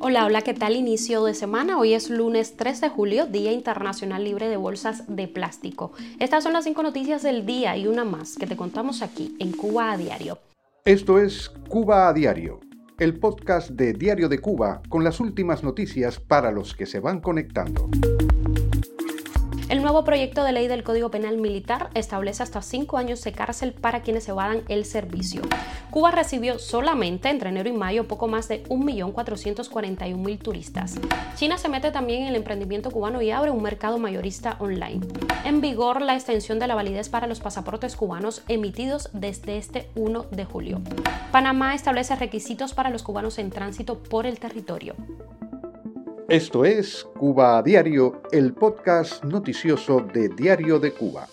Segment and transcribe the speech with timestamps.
[0.00, 1.78] Hola, hola, ¿qué tal inicio de semana?
[1.78, 5.92] Hoy es lunes 3 de julio, Día Internacional Libre de Bolsas de Plástico.
[6.20, 9.52] Estas son las cinco noticias del día y una más que te contamos aquí en
[9.52, 10.38] Cuba a Diario.
[10.84, 12.60] Esto es Cuba a Diario,
[12.98, 17.20] el podcast de Diario de Cuba con las últimas noticias para los que se van
[17.20, 17.88] conectando.
[19.68, 23.74] El nuevo proyecto de ley del Código Penal Militar establece hasta cinco años de cárcel
[23.74, 25.42] para quienes evadan el servicio.
[25.90, 30.98] Cuba recibió solamente entre enero y mayo poco más de 1.441.000 turistas.
[31.36, 35.06] China se mete también en el emprendimiento cubano y abre un mercado mayorista online.
[35.44, 40.24] En vigor la extensión de la validez para los pasaportes cubanos emitidos desde este 1
[40.30, 40.80] de julio.
[41.30, 44.94] Panamá establece requisitos para los cubanos en tránsito por el territorio.
[46.28, 51.26] Esto es Cuba Diario, el podcast noticioso de Diario de Cuba.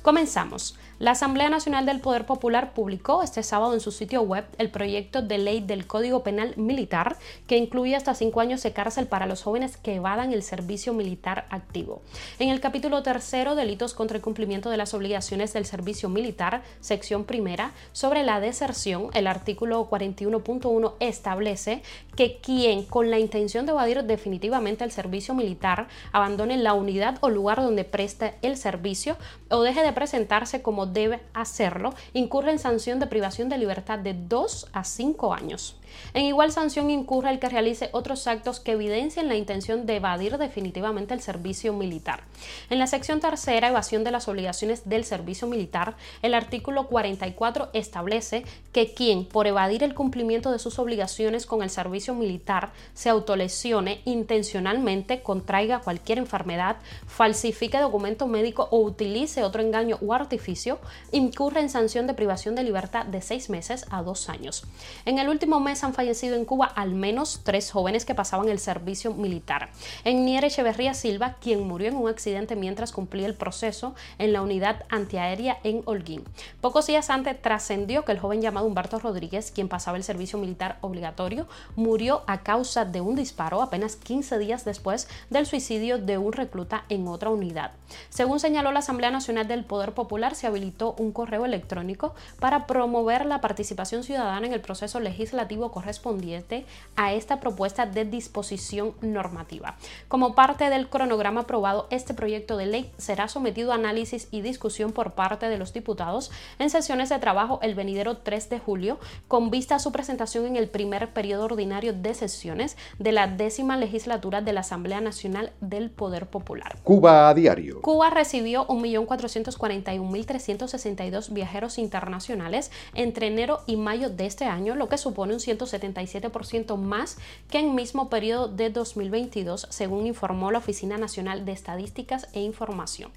[0.00, 0.78] Comenzamos.
[0.98, 5.22] La Asamblea Nacional del Poder Popular publicó este sábado en su sitio web el proyecto
[5.22, 9.44] de ley del Código Penal Militar que incluye hasta cinco años de cárcel para los
[9.44, 12.02] jóvenes que evadan el servicio militar activo.
[12.40, 17.22] En el capítulo tercero, Delitos contra el cumplimiento de las obligaciones del servicio militar, sección
[17.22, 21.82] primera, sobre la deserción, el artículo 41.1 establece
[22.18, 27.30] que quien con la intención de evadir definitivamente el servicio militar abandone la unidad o
[27.30, 29.16] lugar donde presta el servicio
[29.50, 34.14] o deje de presentarse como debe hacerlo, incurre en sanción de privación de libertad de
[34.14, 35.77] 2 a 5 años.
[36.14, 40.38] En igual sanción incurre el que realice otros actos que evidencien la intención de evadir
[40.38, 42.22] definitivamente el servicio militar.
[42.70, 48.44] En la sección tercera, evasión de las obligaciones del servicio militar, el artículo 44 establece
[48.72, 54.00] que quien, por evadir el cumplimiento de sus obligaciones con el servicio militar, se autolesione
[54.04, 60.78] intencionalmente, contraiga cualquier enfermedad, falsifique documento médico o utilice otro engaño o artificio,
[61.12, 64.64] incurre en sanción de privación de libertad de seis meses a dos años.
[65.04, 68.58] En el último mes han fallecido en Cuba al menos tres jóvenes que pasaban el
[68.58, 69.70] servicio militar.
[70.04, 74.42] En Nier Echeverría Silva, quien murió en un accidente mientras cumplía el proceso en la
[74.42, 76.24] unidad antiaérea en Holguín.
[76.60, 80.78] Pocos días antes trascendió que el joven llamado Humberto Rodríguez, quien pasaba el servicio militar
[80.80, 86.32] obligatorio, murió a causa de un disparo apenas 15 días después del suicidio de un
[86.32, 87.72] recluta en otra unidad.
[88.10, 93.26] Según señaló la Asamblea Nacional del Poder Popular, se habilitó un correo electrónico para promover
[93.26, 99.76] la participación ciudadana en el proceso legislativo correspondiente a esta propuesta de disposición normativa.
[100.08, 104.92] Como parte del cronograma aprobado, este proyecto de ley será sometido a análisis y discusión
[104.92, 109.50] por parte de los diputados en sesiones de trabajo el venidero 3 de julio, con
[109.50, 114.40] vista a su presentación en el primer periodo ordinario de sesiones de la décima legislatura
[114.40, 116.78] de la Asamblea Nacional del Poder Popular.
[116.82, 117.80] Cuba a diario.
[117.82, 125.34] Cuba recibió 1.441.362 viajeros internacionales entre enero y mayo de este año, lo que supone
[125.34, 127.18] un 177% más
[127.50, 133.10] que en mismo periodo de 2022, según informó la Oficina Nacional de Estadísticas e Información.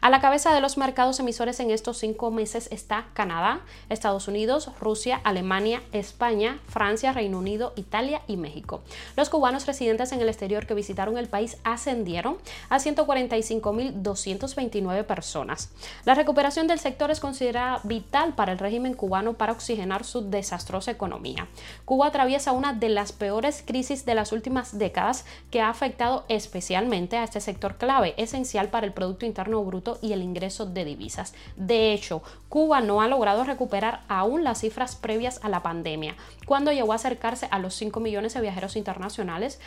[0.00, 4.70] A la cabeza de los mercados emisores en estos cinco meses está Canadá, Estados Unidos,
[4.80, 8.82] Rusia, Alemania, España, Francia, Reino Unido, Italia y México.
[9.16, 12.36] Los cubanos residentes en el exterior que visitaron el país ascendieron
[12.68, 15.70] a 145.229 personas.
[16.04, 20.90] La recuperación del sector es considerada vital para el régimen cubano para oxigenar su desastrosa
[20.90, 21.46] economía.
[21.84, 27.18] Cuba atraviesa una de las peores crisis de las últimas décadas que ha afectado especialmente
[27.18, 31.34] a este sector clave, esencial para el Producto Interno Bruto y el ingreso de divisas.
[31.56, 36.72] De hecho, Cuba no ha logrado recuperar aún las cifras previas a la pandemia, cuando
[36.72, 39.60] llegó a acercarse a los 5 millones de viajeros internacionales,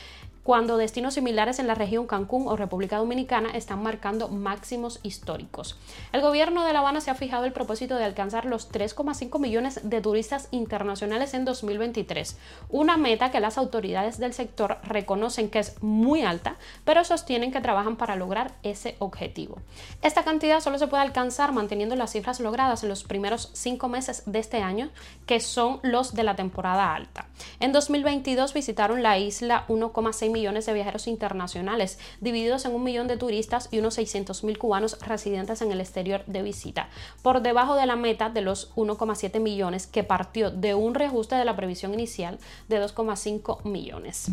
[0.47, 5.77] cuando destinos similares en la región Cancún o República Dominicana están marcando máximos históricos.
[6.13, 9.81] El gobierno de La Habana se ha fijado el propósito de alcanzar los 3,5 millones
[9.83, 12.37] de turistas internacionales en 2023,
[12.69, 17.59] una meta que las autoridades del sector reconocen que es muy alta, pero sostienen que
[17.59, 19.57] trabajan para lograr ese objetivo.
[20.01, 24.23] Esta cantidad solo se puede alcanzar manteniendo las cifras logradas en los primeros cinco meses
[24.25, 24.91] de este año,
[25.25, 27.27] que son los de la temporada alta.
[27.59, 33.17] En 2022 visitaron la isla 1,6 millones de viajeros internacionales, divididos en un millón de
[33.17, 36.89] turistas y unos 600 mil cubanos residentes en el exterior de visita,
[37.23, 41.45] por debajo de la meta de los 1,7 millones que partió de un reajuste de
[41.45, 42.37] la previsión inicial
[42.67, 44.27] de 2,5 millones.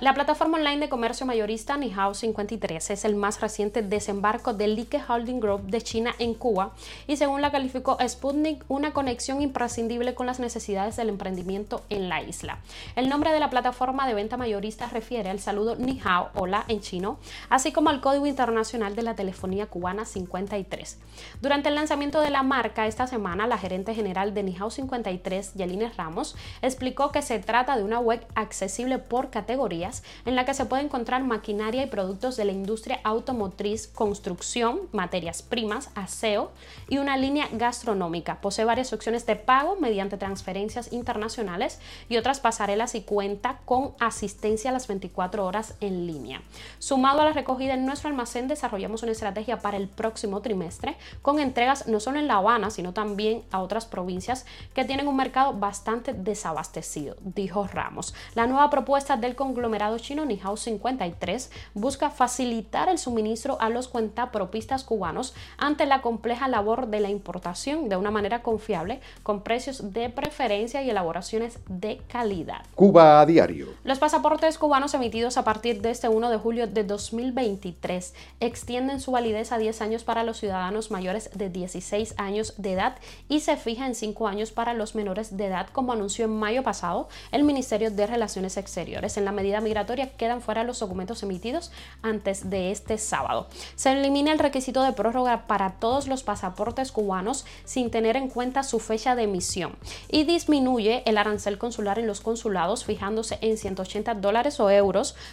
[0.00, 5.00] La plataforma online de comercio mayorista Nihao 53 es el más reciente desembarco del Like
[5.08, 6.74] Holding Group de China en Cuba
[7.06, 12.22] y según la calificó Sputnik una conexión imprescindible con las necesidades del emprendimiento en la
[12.22, 12.58] isla.
[12.96, 16.80] El nombre de la plataforma de venta mayorista refiere el saludo ni hao, hola en
[16.80, 17.18] chino,
[17.48, 20.98] así como al Código Internacional de la Telefonía Cubana 53.
[21.40, 25.96] Durante el lanzamiento de la marca esta semana, la gerente general de Nihao 53, Yelines
[25.96, 30.64] Ramos, explicó que se trata de una web accesible por categorías en la que se
[30.64, 36.50] puede encontrar maquinaria y productos de la industria automotriz, construcción, materias primas, aseo
[36.88, 38.40] y una línea gastronómica.
[38.40, 41.78] Posee varias opciones de pago mediante transferencias internacionales
[42.08, 46.42] y otras pasarelas y cuenta con asistencia a las 24 horas en línea.
[46.78, 51.38] Sumado a la recogida en nuestro almacén, desarrollamos una estrategia para el próximo trimestre con
[51.38, 55.52] entregas no solo en La Habana, sino también a otras provincias que tienen un mercado
[55.54, 58.14] bastante desabastecido, dijo Ramos.
[58.34, 64.84] La nueva propuesta del conglomerado chino Nihao 53 busca facilitar el suministro a los cuentapropistas
[64.84, 70.08] cubanos ante la compleja labor de la importación de una manera confiable, con precios de
[70.10, 72.64] preferencia y elaboraciones de calidad.
[72.74, 73.68] Cuba a diario.
[73.84, 79.12] Los pasaportes cubanos emitidos a partir de este 1 de julio de 2023 extienden su
[79.12, 83.56] validez a 10 años para los ciudadanos mayores de 16 años de edad y se
[83.56, 87.44] fija en 5 años para los menores de edad, como anunció en mayo pasado el
[87.44, 89.16] Ministerio de Relaciones Exteriores.
[89.16, 91.72] En la medida migratoria quedan fuera los documentos emitidos
[92.02, 93.46] antes de este sábado.
[93.76, 98.64] Se elimina el requisito de prórroga para todos los pasaportes cubanos sin tener en cuenta
[98.64, 99.76] su fecha de emisión
[100.10, 104.89] y disminuye el arancel consular en los consulados fijándose en 180 dólares o euros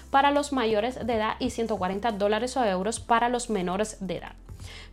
[0.10, 4.47] para los mayores de edad y 140 dólares o euros para los menores de edad.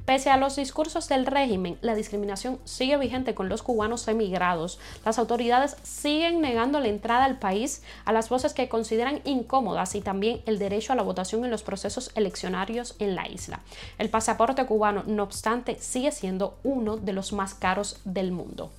[0.05, 4.79] Pese a los discursos del régimen, la discriminación sigue vigente con los cubanos emigrados.
[5.03, 10.03] Las autoridades siguen negando la entrada al país a las voces que consideran incómodas y
[10.03, 13.61] también el derecho a la votación en los procesos eleccionarios en la isla.
[13.97, 18.73] El pasaporte cubano, no obstante, sigue siendo uno de los más caros del mundo.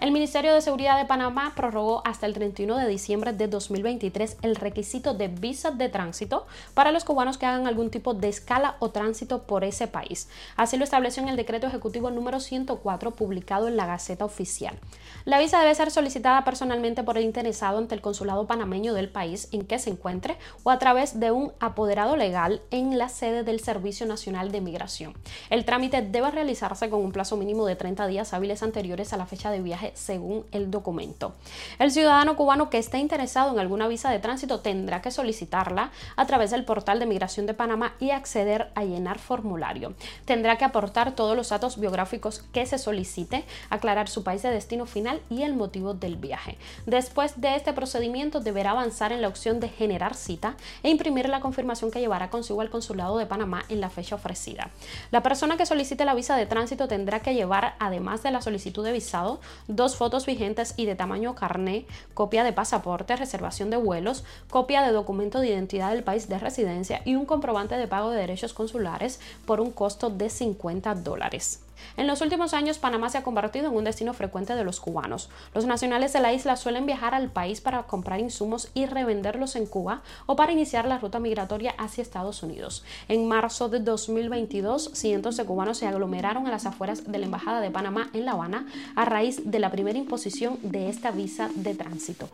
[0.00, 4.56] El Ministerio de Seguridad de Panamá prorrogó hasta el 31 de diciembre de 2023 el
[4.56, 8.90] requisito de visa de tránsito para los cubanos que hagan algún tipo de escala o
[8.90, 10.28] tránsito por ese país.
[10.56, 14.78] Así lo estableció en el decreto ejecutivo número 104 publicado en la Gaceta Oficial.
[15.24, 19.48] La visa debe ser solicitada personalmente por el interesado ante el consulado panameño del país
[19.52, 23.60] en que se encuentre o a través de un apoderado legal en la sede del
[23.60, 25.14] Servicio Nacional de Migración.
[25.50, 29.26] El trámite debe realizarse con un plazo mínimo de 30 días hábiles anteriores a la
[29.26, 31.34] fecha de viaje según el documento.
[31.78, 36.26] El ciudadano cubano que esté interesado en alguna visa de tránsito tendrá que solicitarla a
[36.26, 39.94] través del portal de migración de Panamá y acceder a llenar formulario.
[40.30, 44.86] Tendrá que aportar todos los datos biográficos que se solicite, aclarar su país de destino
[44.86, 46.56] final y el motivo del viaje.
[46.86, 50.54] Después de este procedimiento deberá avanzar en la opción de generar cita
[50.84, 54.70] e imprimir la confirmación que llevará consigo al consulado de Panamá en la fecha ofrecida.
[55.10, 58.84] La persona que solicite la visa de tránsito tendrá que llevar, además de la solicitud
[58.84, 64.22] de visado, dos fotos vigentes y de tamaño carné, copia de pasaporte, reservación de vuelos,
[64.48, 68.20] copia de documento de identidad del país de residencia y un comprobante de pago de
[68.20, 71.60] derechos consulares por un costo de 50 dólares.
[71.96, 75.30] En los últimos años, Panamá se ha convertido en un destino frecuente de los cubanos.
[75.54, 79.66] Los nacionales de la isla suelen viajar al país para comprar insumos y revenderlos en
[79.66, 82.84] Cuba o para iniciar la ruta migratoria hacia Estados Unidos.
[83.08, 87.60] En marzo de 2022, cientos de cubanos se aglomeraron a las afueras de la Embajada
[87.60, 88.66] de Panamá en La Habana
[88.96, 92.28] a raíz de la primera imposición de esta visa de tránsito.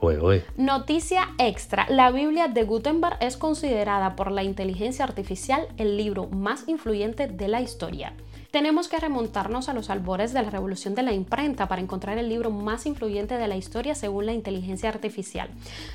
[0.57, 1.87] Noticia extra.
[1.89, 7.49] La Biblia de Gutenberg es considerada por la inteligencia artificial el libro más influyente de
[7.49, 8.13] la historia.
[8.57, 12.31] Tenemos que remontarnos a los albores de la revolución de la imprenta para encontrar el
[12.31, 15.51] libro más influyente de la historia según la inteligencia artificial.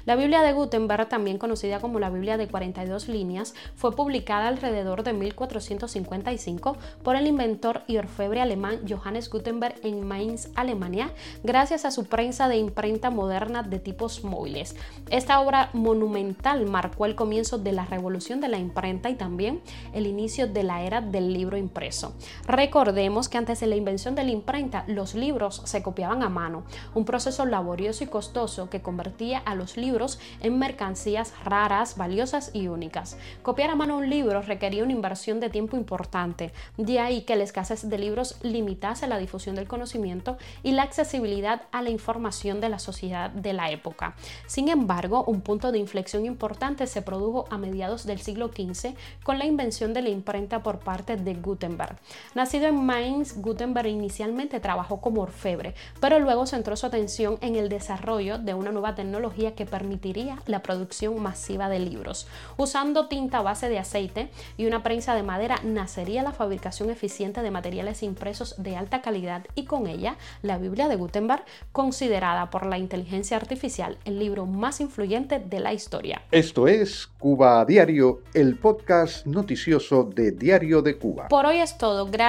[0.06, 5.02] La Biblia de Gutenberg, también conocida como la Biblia de 42 líneas, fue publicada alrededor
[5.02, 11.10] de 1455 por el inventor y orfebre alemán Johannes Gutenberg en Mainz, Alemania,
[11.44, 14.76] gracias a su prensa de imprenta moderna de tipos móviles.
[15.10, 19.62] Esta obra monumental marcó el comienzo de la revolución de la imprenta y también
[19.94, 22.14] el inicio de la era del libro impreso.
[22.52, 26.66] Recordemos que antes de la invención de la imprenta, los libros se copiaban a mano,
[26.94, 32.68] un proceso laborioso y costoso que convertía a los libros en mercancías raras, valiosas y
[32.68, 33.18] únicas.
[33.42, 37.46] Copiar a mano un libro requería una inversión de tiempo importante, de ahí que la
[37.46, 42.68] escasez de libros limitase la difusión del conocimiento y la accesibilidad a la información de
[42.68, 44.14] la sociedad de la época.
[44.46, 48.94] Sin embargo, un punto de inflexión importante se produjo a mediados del siglo XV
[49.24, 51.96] con la invención de la imprenta por parte de Gutenberg.
[52.42, 57.70] Nacido en Mainz, Gutenberg inicialmente trabajó como orfebre, pero luego centró su atención en el
[57.70, 62.26] desarrollo de una nueva tecnología que permitiría la producción masiva de libros.
[62.58, 67.52] Usando tinta base de aceite y una prensa de madera nacería la fabricación eficiente de
[67.52, 72.80] materiales impresos de alta calidad y con ella la Biblia de Gutenberg, considerada por la
[72.80, 76.24] inteligencia artificial el libro más influyente de la historia.
[76.32, 81.28] Esto es Cuba a Diario, el podcast noticioso de Diario de Cuba.
[81.28, 82.08] Por hoy es todo.
[82.08, 82.21] gracias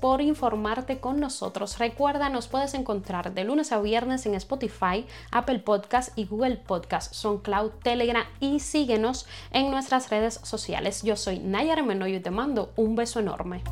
[0.00, 1.78] por informarte con nosotros.
[1.78, 7.14] Recuerda, nos puedes encontrar de lunes a viernes en Spotify, Apple Podcast y Google Podcast,
[7.14, 11.04] SoundCloud, Telegram y síguenos en nuestras redes sociales.
[11.04, 13.62] Yo soy Nayara Menoyo y te mando un beso enorme.